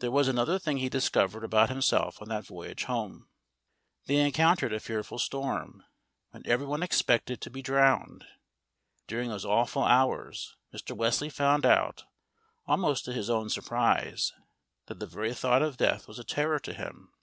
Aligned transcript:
There 0.00 0.10
was 0.10 0.28
another 0.28 0.58
thing 0.58 0.76
he 0.76 0.90
discovered 0.90 1.42
about 1.42 1.70
himself 1.70 2.20
on 2.20 2.28
that 2.28 2.44
voyage 2.44 2.84
home. 2.84 3.30
They 4.04 4.16
encountered 4.16 4.74
a 4.74 4.78
fearful 4.78 5.18
storm, 5.18 5.82
when 6.32 6.46
every 6.46 6.66
one 6.66 6.82
expected 6.82 7.40
to 7.40 7.48
be 7.48 7.62
drowned. 7.62 8.26
During 9.06 9.30
those 9.30 9.46
awful 9.46 9.82
hours 9.84 10.54
Mr. 10.74 10.94
Wesley 10.94 11.30
found 11.30 11.64
out, 11.64 12.04
almost 12.66 13.06
to 13.06 13.14
his 13.14 13.30
own 13.30 13.48
surprise, 13.48 14.34
that 14.84 14.98
the 14.98 15.06
very 15.06 15.32
thought 15.32 15.62
of 15.62 15.78
death 15.78 16.06
was 16.08 16.18
a 16.18 16.24
terror 16.24 16.58
to 16.58 16.74
him. 16.74 17.14